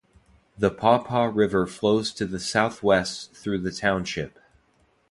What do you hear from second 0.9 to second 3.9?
Paw River flows to the southwest through the